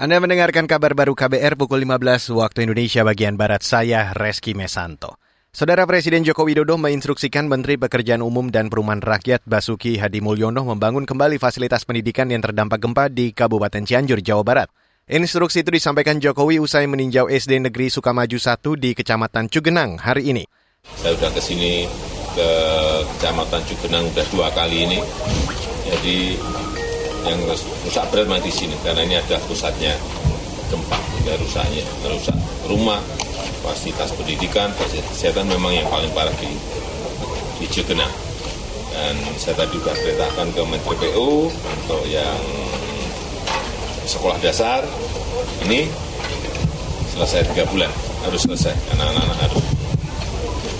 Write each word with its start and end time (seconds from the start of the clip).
Anda 0.00 0.16
mendengarkan 0.16 0.64
kabar 0.64 0.96
baru 0.96 1.12
KBR 1.12 1.60
pukul 1.60 1.84
15 1.84 2.32
waktu 2.32 2.64
Indonesia 2.64 3.04
bagian 3.04 3.36
Barat 3.36 3.60
saya, 3.60 4.16
Reski 4.16 4.56
Mesanto. 4.56 5.20
Saudara 5.52 5.84
Presiden 5.84 6.24
Joko 6.24 6.48
Widodo 6.48 6.80
menginstruksikan 6.80 7.44
Menteri 7.44 7.76
Pekerjaan 7.76 8.24
Umum 8.24 8.48
dan 8.48 8.72
Perumahan 8.72 9.04
Rakyat 9.04 9.44
Basuki 9.44 10.00
Hadi 10.00 10.24
Mulyono 10.24 10.64
membangun 10.64 11.04
kembali 11.04 11.36
fasilitas 11.36 11.84
pendidikan 11.84 12.32
yang 12.32 12.40
terdampak 12.40 12.80
gempa 12.80 13.12
di 13.12 13.36
Kabupaten 13.36 13.84
Cianjur, 13.84 14.24
Jawa 14.24 14.40
Barat. 14.40 14.72
Instruksi 15.04 15.60
itu 15.60 15.68
disampaikan 15.68 16.16
Jokowi 16.16 16.64
usai 16.64 16.88
meninjau 16.88 17.28
SD 17.28 17.60
Negeri 17.60 17.92
Sukamaju 17.92 18.40
1 18.40 18.56
di 18.80 18.96
Kecamatan 18.96 19.52
Cugenang 19.52 20.00
hari 20.00 20.32
ini. 20.32 20.48
Saya 20.96 21.12
sudah 21.12 21.28
ke 21.28 21.44
sini 21.44 21.84
ke 22.32 22.48
Kecamatan 23.20 23.60
Cugenang 23.68 24.08
sudah 24.16 24.26
dua 24.32 24.48
kali 24.56 24.80
ini. 24.80 24.96
Jadi 25.84 26.40
yang 27.24 27.38
rusak 27.84 28.04
berat 28.12 28.26
memang 28.26 28.42
di 28.42 28.52
sini 28.52 28.74
karena 28.80 29.04
ini 29.04 29.14
adalah 29.20 29.42
pusatnya 29.44 29.92
gempa 30.70 30.98
ya 31.26 31.34
rusaknya 31.36 31.84
rusak 32.06 32.36
rumah 32.66 33.00
fasilitas 33.60 34.14
pendidikan 34.16 34.70
fasilitas 34.78 35.10
kesehatan 35.12 35.50
memang 35.50 35.74
yang 35.74 35.88
paling 35.90 36.08
parah 36.16 36.32
di 36.40 36.50
di 37.60 37.66
Cigenang 37.68 38.12
dan 38.90 39.14
saya 39.36 39.54
tadi 39.64 39.78
sudah 39.78 39.94
perintahkan 39.94 40.46
ke 40.52 40.62
Menteri 40.66 40.96
PU 40.98 41.48
untuk 41.52 42.02
yang 42.08 42.40
sekolah 44.08 44.38
dasar 44.42 44.82
ini 45.68 45.86
selesai 47.14 47.46
tiga 47.52 47.64
bulan 47.68 47.92
harus 48.26 48.40
selesai 48.44 48.74
karena 48.90 49.04
anak-anak 49.12 49.38
harus 49.48 49.79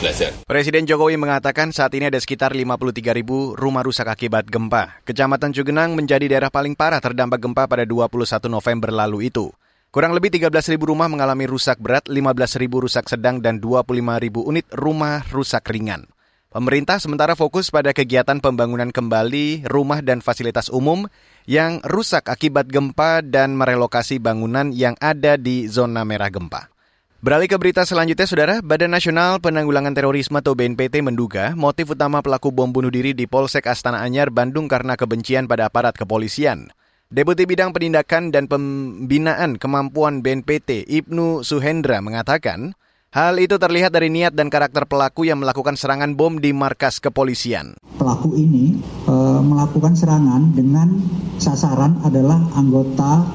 belajar. 0.00 0.32
Presiden 0.48 0.88
Jokowi 0.88 1.20
mengatakan 1.20 1.70
saat 1.70 1.92
ini 1.92 2.08
ada 2.08 2.18
sekitar 2.18 2.56
53 2.56 3.12
ribu 3.12 3.52
rumah 3.54 3.84
rusak 3.84 4.08
akibat 4.08 4.48
gempa. 4.48 5.04
Kecamatan 5.04 5.52
Cugenang 5.52 5.92
menjadi 5.94 6.26
daerah 6.26 6.48
paling 6.48 6.72
parah 6.74 6.98
terdampak 6.98 7.38
gempa 7.38 7.68
pada 7.68 7.84
21 7.84 8.48
November 8.48 8.90
lalu 8.90 9.28
itu. 9.28 9.52
Kurang 9.92 10.14
lebih 10.16 10.30
13 10.30 10.50
ribu 10.72 10.94
rumah 10.94 11.10
mengalami 11.10 11.50
rusak 11.50 11.82
berat, 11.82 12.06
15 12.06 12.62
ribu 12.62 12.86
rusak 12.86 13.10
sedang, 13.10 13.42
dan 13.42 13.58
25 13.58 14.22
ribu 14.22 14.40
unit 14.46 14.66
rumah 14.70 15.26
rusak 15.34 15.66
ringan. 15.66 16.06
Pemerintah 16.50 16.98
sementara 16.98 17.38
fokus 17.38 17.70
pada 17.70 17.94
kegiatan 17.94 18.42
pembangunan 18.42 18.90
kembali 18.90 19.70
rumah 19.70 20.02
dan 20.02 20.18
fasilitas 20.18 20.66
umum 20.66 21.06
yang 21.46 21.78
rusak 21.86 22.26
akibat 22.26 22.66
gempa 22.66 23.22
dan 23.22 23.54
merelokasi 23.54 24.18
bangunan 24.18 24.74
yang 24.74 24.98
ada 24.98 25.38
di 25.38 25.70
zona 25.70 26.02
merah 26.02 26.26
gempa. 26.26 26.79
Beralih 27.20 27.52
ke 27.52 27.60
berita 27.60 27.84
selanjutnya, 27.84 28.24
Saudara, 28.24 28.54
Badan 28.64 28.96
Nasional 28.96 29.44
Penanggulangan 29.44 29.92
Terorisme 29.92 30.40
atau 30.40 30.56
BNPT 30.56 31.04
menduga 31.04 31.52
motif 31.52 31.92
utama 31.92 32.24
pelaku 32.24 32.48
bom 32.48 32.72
bunuh 32.72 32.88
diri 32.88 33.12
di 33.12 33.28
Polsek 33.28 33.68
Astana 33.68 34.00
Anyar, 34.00 34.32
Bandung 34.32 34.72
karena 34.72 34.96
kebencian 34.96 35.44
pada 35.44 35.68
aparat 35.68 35.92
kepolisian. 35.92 36.72
Deputi 37.12 37.44
Bidang 37.44 37.76
Penindakan 37.76 38.32
dan 38.32 38.48
Pembinaan 38.48 39.60
Kemampuan 39.60 40.24
BNPT, 40.24 40.88
Ibnu 40.88 41.44
Suhendra, 41.44 42.00
mengatakan, 42.00 42.72
hal 43.12 43.36
itu 43.36 43.60
terlihat 43.60 43.92
dari 43.92 44.08
niat 44.08 44.32
dan 44.32 44.48
karakter 44.48 44.88
pelaku 44.88 45.28
yang 45.28 45.44
melakukan 45.44 45.76
serangan 45.76 46.16
bom 46.16 46.40
di 46.40 46.56
markas 46.56 47.04
kepolisian. 47.04 47.76
Pelaku 48.00 48.32
ini 48.32 48.80
e, 49.04 49.14
melakukan 49.44 49.92
serangan 49.92 50.56
dengan 50.56 50.96
sasaran 51.36 52.00
adalah 52.00 52.40
anggota 52.56 53.28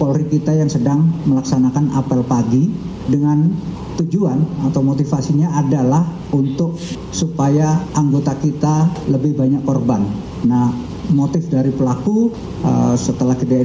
Polri 0.00 0.24
kita 0.28 0.56
yang 0.56 0.72
sedang 0.72 1.04
melaksanakan 1.28 1.92
apel 1.92 2.24
pagi 2.24 2.72
dengan 3.06 3.52
tujuan 4.00 4.40
atau 4.66 4.80
motivasinya 4.80 5.52
adalah 5.58 6.02
untuk 6.32 6.80
supaya 7.12 7.76
anggota 7.92 8.32
kita 8.40 8.88
lebih 9.12 9.36
banyak 9.36 9.62
korban. 9.68 10.00
Nah, 10.48 10.72
motif 11.12 11.46
dari 11.52 11.70
pelaku 11.70 12.32
uh, 12.64 12.96
setelah 12.96 13.36
kita 13.36 13.62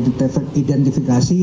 identifikasi 0.57 1.41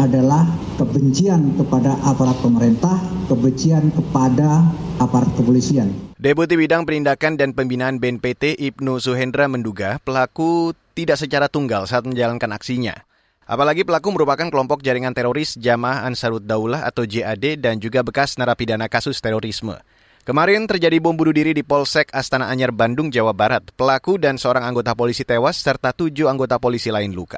adalah 0.00 0.48
kebencian 0.80 1.54
kepada 1.54 1.94
aparat 2.02 2.36
pemerintah, 2.42 2.96
kebencian 3.30 3.94
kepada 3.94 4.66
aparat 4.98 5.30
kepolisian. 5.38 5.92
Deputi 6.18 6.56
Bidang 6.56 6.88
Penindakan 6.88 7.36
dan 7.36 7.52
Pembinaan 7.52 8.00
BNPT 8.00 8.56
Ibnu 8.56 8.96
Suhendra 8.96 9.44
menduga 9.44 10.00
pelaku 10.00 10.72
tidak 10.96 11.20
secara 11.20 11.52
tunggal 11.52 11.84
saat 11.84 12.08
menjalankan 12.08 12.48
aksinya. 12.54 13.04
Apalagi 13.44 13.84
pelaku 13.84 14.08
merupakan 14.08 14.48
kelompok 14.48 14.80
jaringan 14.80 15.12
teroris 15.12 15.52
Jamaah 15.60 16.08
Ansarut 16.08 16.40
Daulah 16.40 16.88
atau 16.88 17.04
JAD 17.04 17.60
dan 17.60 17.76
juga 17.76 18.00
bekas 18.00 18.40
narapidana 18.40 18.88
kasus 18.88 19.20
terorisme. 19.20 19.76
Kemarin 20.24 20.64
terjadi 20.64 20.96
bom 21.04 21.12
bunuh 21.12 21.36
diri 21.36 21.52
di 21.52 21.60
Polsek 21.60 22.08
Astana 22.16 22.48
Anyar, 22.48 22.72
Bandung, 22.72 23.12
Jawa 23.12 23.36
Barat. 23.36 23.68
Pelaku 23.76 24.16
dan 24.16 24.40
seorang 24.40 24.64
anggota 24.64 24.96
polisi 24.96 25.20
tewas 25.20 25.60
serta 25.60 25.92
tujuh 25.92 26.32
anggota 26.32 26.56
polisi 26.56 26.88
lain 26.88 27.12
luka. 27.12 27.36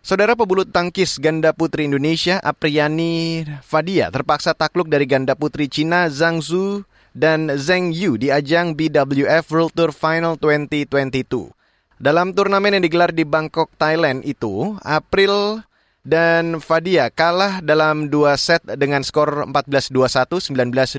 Saudara 0.00 0.32
pebulu 0.32 0.64
tangkis 0.64 1.20
ganda 1.20 1.52
putri 1.52 1.86
Indonesia 1.86 2.40
Apriani 2.40 3.44
Fadia 3.60 4.08
terpaksa 4.08 4.56
takluk 4.56 4.88
dari 4.88 5.04
ganda 5.04 5.36
putri 5.36 5.68
Cina 5.68 6.08
Zhang 6.08 6.40
Zhu 6.40 6.82
dan 7.12 7.52
Zheng 7.60 7.92
Yu 7.92 8.16
di 8.16 8.32
ajang 8.32 8.72
BWF 8.72 9.46
World 9.52 9.76
Tour 9.76 9.92
Final 9.92 10.40
2022. 10.40 11.61
Dalam 12.02 12.34
turnamen 12.34 12.74
yang 12.74 12.82
digelar 12.82 13.14
di 13.14 13.22
Bangkok, 13.22 13.78
Thailand 13.78 14.26
itu, 14.26 14.74
April 14.82 15.62
dan 16.02 16.58
Fadia 16.58 17.06
kalah 17.14 17.62
dalam 17.62 18.10
dua 18.10 18.34
set 18.34 18.58
dengan 18.74 19.06
skor 19.06 19.46
14-21, 19.46 20.50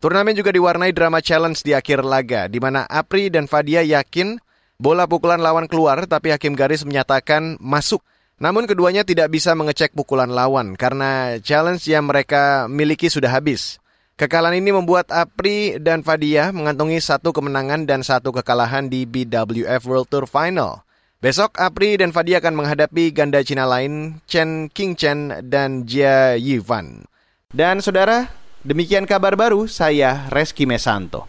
Turnamen 0.00 0.32
juga 0.32 0.56
diwarnai 0.56 0.96
drama 0.96 1.20
challenge 1.20 1.60
di 1.60 1.76
akhir 1.76 2.00
laga, 2.00 2.48
di 2.48 2.56
mana 2.56 2.88
Apri 2.88 3.28
dan 3.28 3.44
Fadia 3.44 3.84
yakin 3.84 4.40
bola 4.80 5.04
pukulan 5.04 5.36
lawan 5.36 5.68
keluar, 5.68 6.08
tapi 6.08 6.32
hakim 6.32 6.56
garis 6.56 6.80
menyatakan 6.88 7.60
masuk. 7.60 8.00
Namun 8.40 8.64
keduanya 8.64 9.04
tidak 9.04 9.28
bisa 9.28 9.52
mengecek 9.52 9.92
pukulan 9.92 10.32
lawan 10.32 10.80
karena 10.80 11.36
challenge 11.44 11.84
yang 11.84 12.08
mereka 12.08 12.64
miliki 12.72 13.12
sudah 13.12 13.28
habis. 13.28 13.76
Kekalahan 14.20 14.60
ini 14.60 14.68
membuat 14.68 15.08
Apri 15.08 15.80
dan 15.80 16.04
Fadia 16.04 16.52
mengantongi 16.52 17.00
satu 17.00 17.32
kemenangan 17.32 17.88
dan 17.88 18.04
satu 18.04 18.36
kekalahan 18.36 18.84
di 18.84 19.08
BWF 19.08 19.80
World 19.88 20.12
Tour 20.12 20.28
Final. 20.28 20.84
Besok 21.24 21.56
Apri 21.56 21.96
dan 21.96 22.12
Fadia 22.12 22.36
akan 22.36 22.52
menghadapi 22.52 23.16
ganda 23.16 23.40
Cina 23.40 23.64
lain 23.64 24.20
Chen 24.28 24.68
Qingchen 24.76 25.48
dan 25.48 25.88
Jia 25.88 26.36
Yivan. 26.36 27.08
Dan 27.48 27.80
saudara, 27.80 28.28
demikian 28.60 29.08
kabar 29.08 29.40
baru 29.40 29.64
saya 29.64 30.28
Reski 30.28 30.68
Mesanto. 30.68 31.24